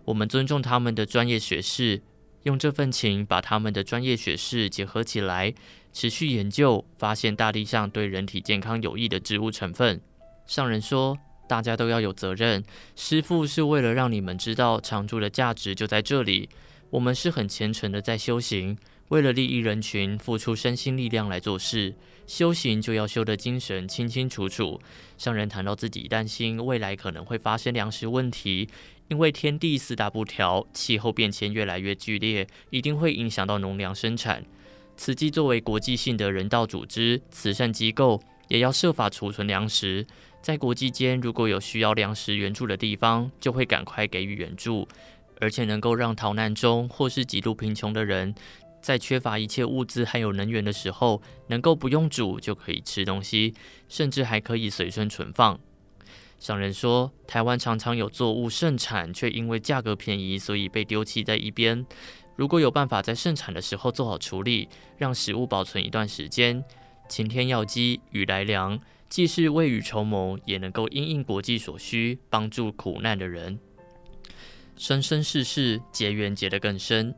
[0.06, 2.02] 我们尊重他们的专业学识，
[2.42, 5.54] 用这份情把他们的专业学识结合起来，
[6.00, 10.00] 持续研究，发现大地上对人体健康有益的植物成分。
[10.46, 11.18] 上人说，
[11.50, 12.64] 大家都要有责任。
[12.96, 16.50] 师父是为了让你们知道常住的价值就在这里。
[16.92, 18.78] 我们是很虔诚的在修行。
[19.08, 21.96] 为了利益人群，付出身心力量来做事，
[22.28, 24.80] 修行就要修得精神清清楚楚。
[25.18, 28.70] 上人谈到自己担心未来可能会发生粮食问题，
[29.08, 34.46] 因为天地四大不调，气候变迁越来越剧烈，一定会影响到农粮生产。
[34.98, 40.06] 慈济作为国际性的人道组织、慈善机构，也要设法储存粮食。
[40.42, 44.88] 在国际间，如果有需要粮食援助的地方，就会赶快给予援助，
[45.40, 48.34] 而且能够让逃难中或是极度贫穷的人。
[48.82, 53.54] 在缺乏一切物资还有能源的时候，能够不用煮就可以吃东西，
[53.88, 55.60] 甚至还可以随身存放。
[56.40, 61.86] 上人说，台湾常常有作物盛产，却因为价格便宜，所以被丢弃在一边。
[62.38, 66.64] 如果有办法在盛产的时候做好处理，让食物保存一段时间，
[67.10, 68.80] 晴天要饥，雨来粮，
[69.10, 73.60] 既是未雨绸缪，也能够因应国际所需，帮助苦难的人。
[74.78, 77.14] 生生世世结缘结得更深。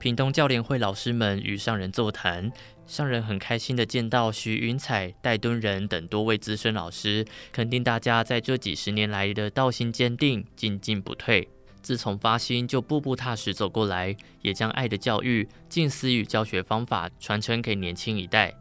[0.00, 2.50] 屏东教联会老师们与上人座谈，
[2.86, 11.48] 上人很开心地见到徐云彩、戴敦仁等多位资深老师，肯定大家在这几十年来的道心坚定，进进不退。
[11.86, 18.52] 自从发心就步步踏实走过来，也将爱的教育、静思与教学方法传承给年轻一代。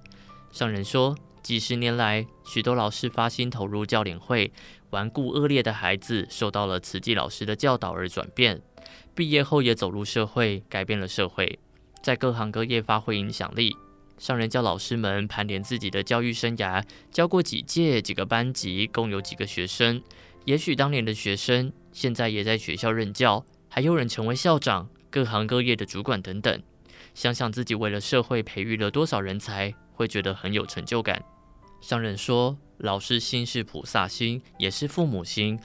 [0.52, 4.52] 上人说，几十年来，许多老师发心投入教领会，
[4.92, 8.62] 顽固恶劣的孩子受到了慈济老师的教导而转变，
[9.16, 11.58] 毕业后也走入社会，改变了社会，
[12.04, 13.76] 在各行各业发挥影响力。
[14.20, 20.00] 上人教老师们盘点自己的教育生涯，教过几届、几个班级，共有几个学生。
[20.46, 26.62] 也许当年的学生，现在也在学校任教，还有人成为校长、各行各业的主管等等。
[27.14, 31.24] 想想自己为了社会培育了多少人才，会觉得很有成就感。
[31.80, 35.58] 上人说，老师心是菩萨心，也是父母心。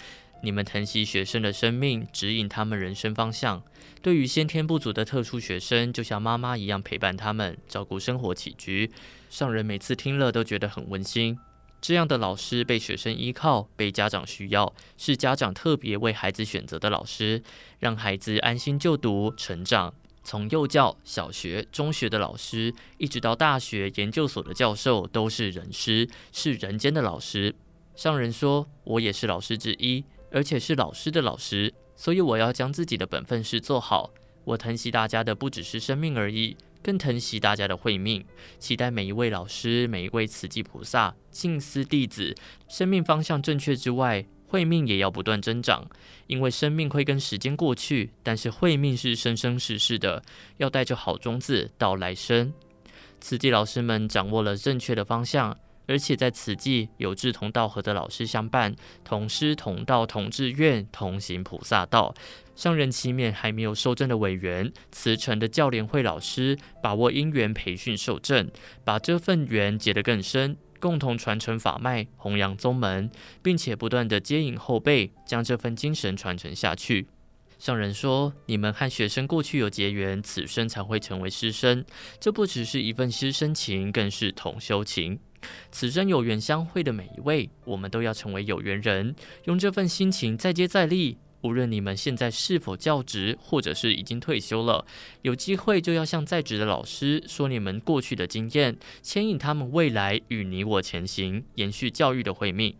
[0.45, 3.61] 你们疼惜学生的生命，指引他们人生方向。
[4.01, 8.89] 对于先天不足的特殊学生，就像妈妈一样陪伴他们，照顾生活起居。
[9.29, 11.37] 上人每次听了都觉得很温馨。
[11.81, 17.43] 这样的老师被学生依靠，被家长需要，是家长特别为孩子选择的老师，
[17.79, 19.95] 让孩子安心就读成长。
[20.23, 27.55] 从幼教、小学、中学的老师，一直到大学、研究所的教授，都是人师，是人间的老师。
[27.97, 34.11] 上人说：“我也是老师之一，而且是老师的老师，所以我要将自己的本分事做好。
[34.45, 38.25] 我疼惜大家的不只是生命而已。”更疼惜大家的慧命，
[38.59, 42.35] 期待每一位老师、每一位慈济菩萨、静思弟子，
[42.69, 45.87] 生命方向正确之外，慧命也要不断增长。
[46.27, 50.23] 因为生命会跟时间过去，但是慧命是生生世世的，
[50.57, 52.53] 要带着好种子到来生。
[53.21, 55.57] 慈济老师们掌握了正确的方向。
[55.91, 62.15] 而且在此际有志同道合的老师相伴，同师同道同志愿，同行菩萨道。
[62.55, 68.49] 上人期勉还没有受证的委员，慈诚的教联会老师把握因缘培训受证，
[68.85, 73.11] 把这份缘结得更深，共同传承法脉，弘扬宗门，
[73.43, 77.09] 并且不断地接引后辈，将这份精神传承下去。
[77.59, 81.85] 上人说：“你们和学生过去有结缘，此生才会成为师生。
[82.21, 85.19] 这不只是一份师生情，更是同修情。”
[85.71, 89.15] 此生有缘相会的每一位，我们都要成为有缘人，
[89.45, 91.19] 用这份心情再接再厉。
[91.43, 94.85] 无论你们现在是否教职，或者是已经退休了，
[95.23, 102.77] 有机会就要向在职的老师说你们过去的经验，牵引他们未来与你我前行，延续教育的慧命。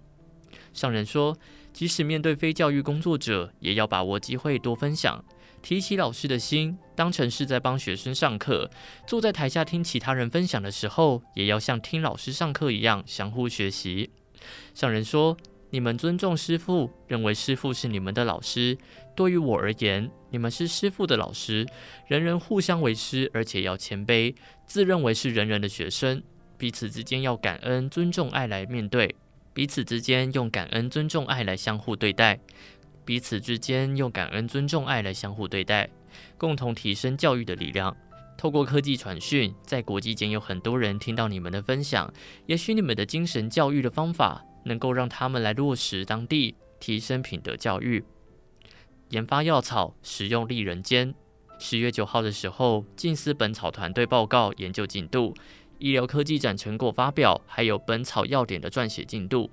[0.75, 1.39] 上人说，
[1.73, 5.25] 即使面对非教育工作者，也要把握机会多分享。
[5.63, 8.71] 提起老师的心，当成是在帮学生上课。
[9.07, 14.11] 坐在台下听其他人分享的时候，也要像听老师上课一样相互学习。
[14.75, 15.37] 上人说
[15.71, 18.77] ：“你们尊重师父，认为师父是你们的老师。
[19.15, 21.67] 对于我而言，你们是师父的老师。
[22.09, 24.35] 人人互相为师，而且要谦卑，
[24.65, 26.23] 自认为是人人的学生。
[26.57, 29.15] 彼此之间要感恩、尊重、爱来面对。
[29.53, 32.41] 彼此之间用感恩、尊重、爱来相互对待。”
[33.11, 35.91] 彼此之间用感恩、尊重、爱来相互对待，
[36.39, 37.97] 共同提升教育的力量。
[38.39, 42.09] 透过科技传讯，在国际间有很多人听到你们的分享，
[42.47, 48.05] 也许你们的精神教育的方法能够让他们来落实当地，提升品德教育。
[49.09, 51.13] 研发药草，实用利人间。
[51.59, 55.35] 十月九号的时候，近思本草团队报告研究进度、
[55.81, 59.51] 医疗科技展成果发表，还有本草要点的撰写进度。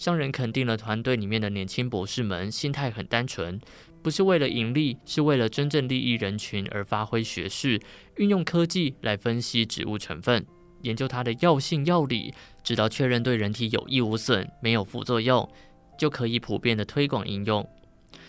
[0.00, 3.60] 商人肯定了团队里面的年轻博士们，心态很单纯，
[4.02, 7.78] 不是为了盈利，是为了真正利益人群而发挥学识，
[8.16, 10.46] 运用科技来分析植物成分，
[10.80, 12.32] 研究它的药性药理，
[12.64, 15.46] 直到确认对人体有益无损，没有副作用，
[15.98, 17.68] 就可以普遍的推广应用。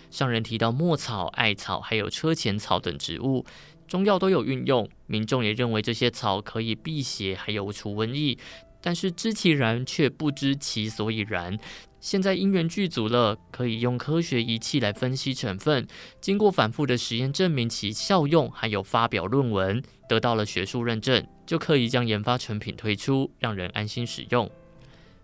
[0.09, 3.45] 上人提到墨草、艾草还有车前草等植物，
[3.87, 8.37] 中药都有运用，民众也认为这些草可以辟邪，还有除瘟疫。
[8.81, 11.57] 但是知其然，却不知其所以然。
[11.99, 15.87] 现在因缘具足了，可以用科学仪器来分析成分，
[16.19, 24.49] 经过反复的实验证明其效用，还有发表论文，得到了学术认证，就可以将研发成品推出，让人安心使用。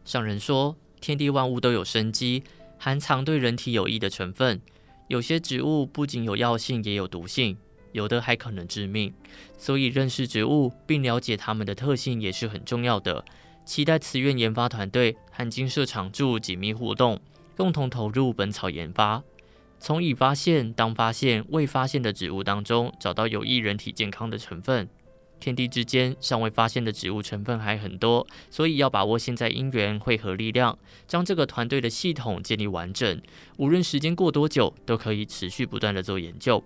[0.05, 2.43] 上人说，天地万物都有生机，
[2.77, 4.61] 含藏对人体有益的成分。
[5.07, 7.57] 有些植物不仅有药性，也有毒性。
[7.93, 9.11] 有的还可能致命，
[9.57, 13.25] 所以认识植物并了解它们的特性也是很重要的。
[13.67, 17.19] 期待慈院研发团队和金社常驻紧密互动，
[17.57, 19.21] 共同投入本草研发，
[19.77, 24.87] 从已发现、当发现、未发现的植物当中找到有益人体健康的成分，
[25.37, 33.21] 天地之间尚未发现的植物成分还很多，所以要把握现在因缘汇合力量，将这个团队的系统建立完整。
[33.57, 36.63] 无论时间过多久，都可以持续不断地做研究。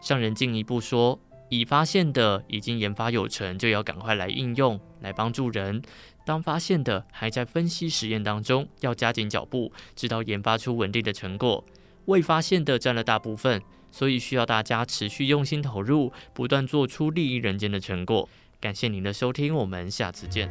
[0.00, 5.80] 上人进一步说，已发现的已经研发有成，就要赶快来应用，来帮助人。
[6.24, 11.64] 当发现的还在分析实验当中，要加紧脚步，直到研发出稳定的成果。
[12.06, 18.28] 未发现的占了大部分，所以需要大家持续用心投入，不断做出利益人间的成果。
[18.60, 20.50] 感谢您的收听，我们下次见。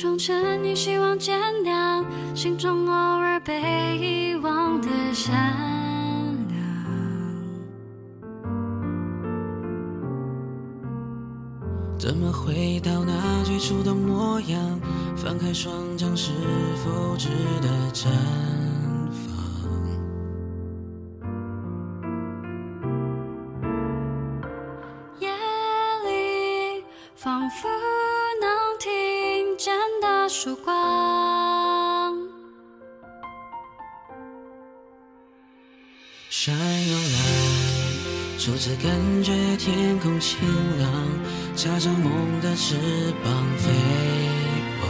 [0.00, 2.02] 装成你希望见谅，
[2.34, 5.30] 心中偶尔被遗忘的善
[6.48, 6.58] 良。
[11.98, 14.80] 怎么回到那最初的模样？
[15.14, 16.32] 翻开双掌，是
[16.82, 17.28] 否值
[17.60, 18.08] 得绽
[38.70, 40.38] 次感觉天空晴
[40.78, 40.88] 朗，
[41.56, 42.76] 插上梦的翅
[43.24, 43.72] 膀飞
[44.80, 44.88] 往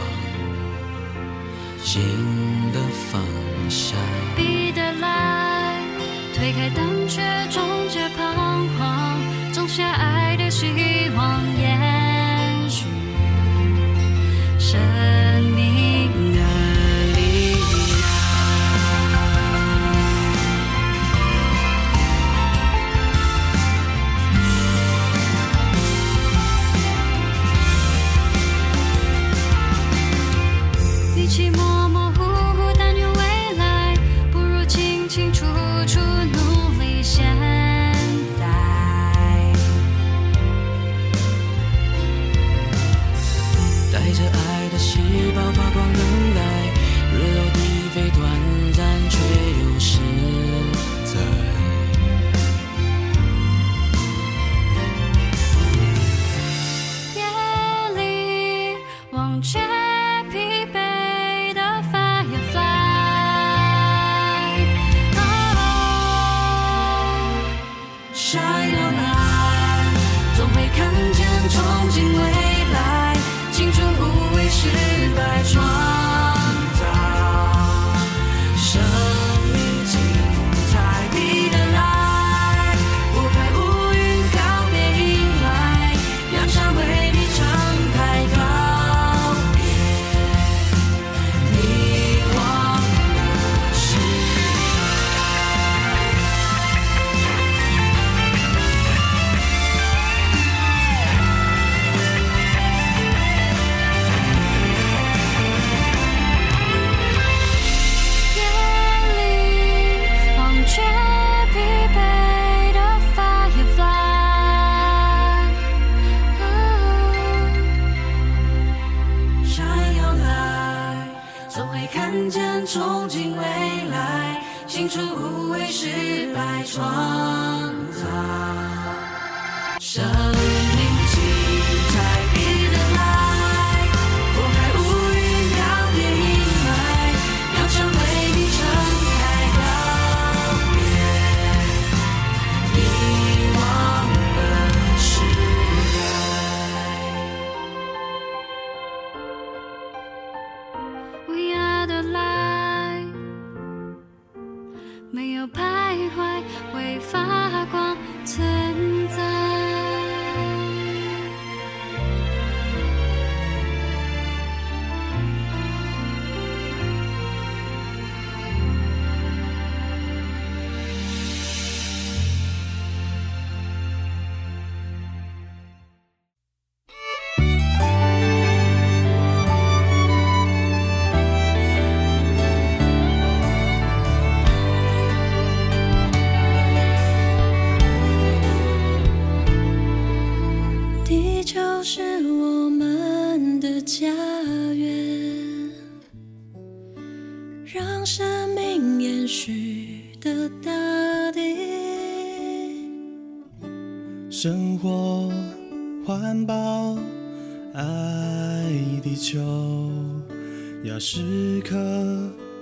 [210.83, 211.77] 要时刻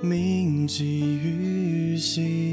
[0.02, 2.49] 铭记于心。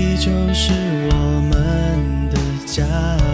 [0.00, 0.72] 你就是
[1.10, 3.29] 我们的家。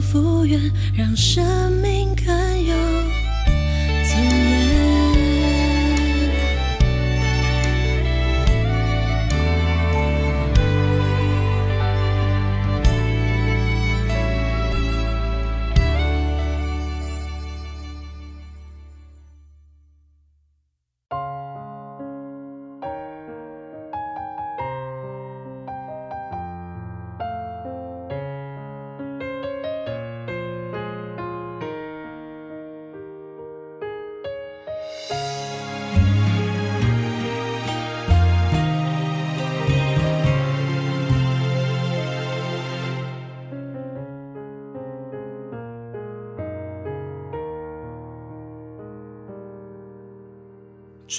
[0.00, 0.60] 复原
[0.94, 2.14] 让生命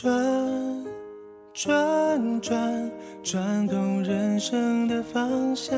[0.01, 0.09] 转
[1.53, 2.91] 转转，
[3.21, 5.77] 转动人生的方向，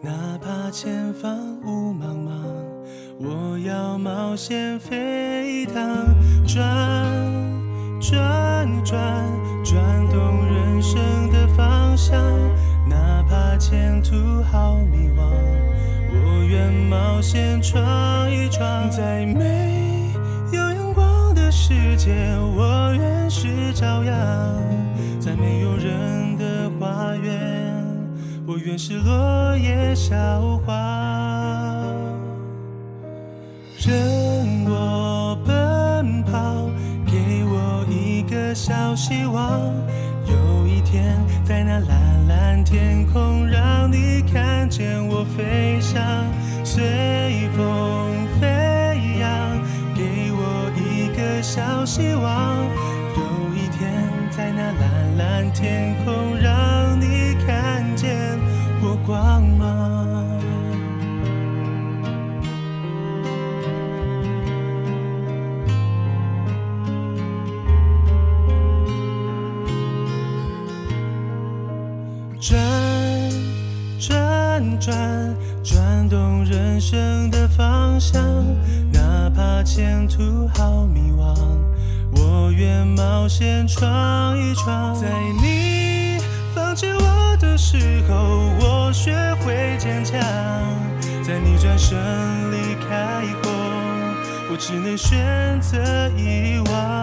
[0.00, 2.30] 哪怕前方雾茫茫，
[3.20, 5.74] 我要冒险飞一趟，
[6.46, 6.56] 转
[8.00, 9.22] 转转，
[9.62, 12.18] 转动人生的方向。
[12.88, 15.28] 哪怕前途好迷惘，
[16.10, 18.90] 我愿冒险闯一闯。
[18.90, 19.71] 在每
[22.04, 22.10] 界，
[22.56, 24.12] 我愿是朝阳；
[25.20, 27.72] 在没有人的花园，
[28.44, 30.16] 我愿是落叶小
[30.66, 30.74] 花。
[33.78, 36.68] 任我奔跑，
[37.06, 39.72] 给我一个小希望。
[40.26, 46.02] 有一天，在那蓝蓝天空，让你看见我飞翔，
[46.64, 47.91] 随风
[51.54, 52.56] 小希望。
[53.14, 53.92] 有一天，
[54.30, 58.38] 在那蓝蓝天空，让你看见
[58.80, 60.21] 我光芒。
[83.34, 84.94] 先闯一闯。
[84.94, 85.08] 在
[85.40, 86.18] 你
[86.54, 88.14] 放弃我的时候，
[88.60, 90.20] 我学会坚强。
[91.24, 91.96] 在你转身
[92.52, 93.50] 离开后，
[94.50, 97.01] 我只能选择遗忘。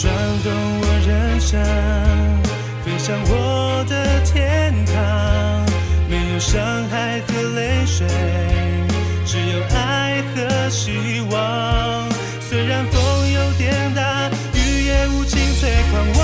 [0.00, 1.60] 转动我人生，
[2.84, 4.94] 飞向我的天堂，
[6.08, 8.06] 没有伤害和泪水，
[9.26, 12.08] 只有爱和希望。
[12.40, 16.22] 虽然风有点大，雨也无情催狂，我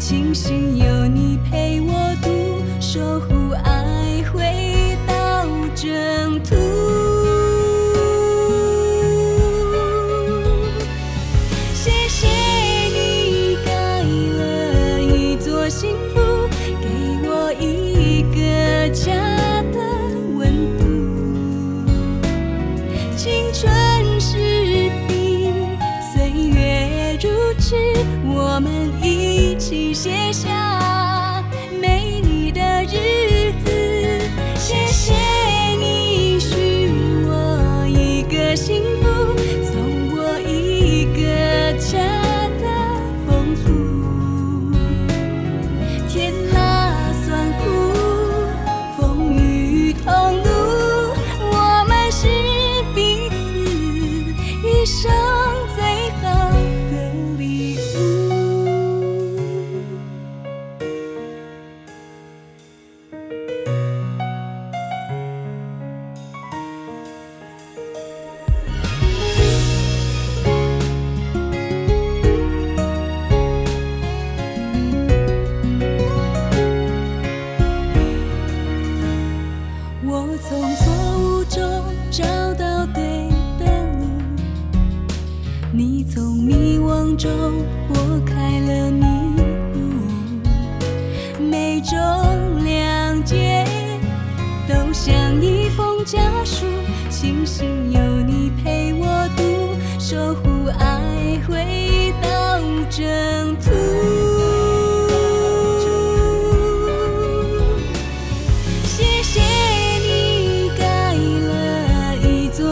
[0.00, 3.39] 庆幸有你陪我度守护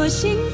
[0.09, 0.48] 心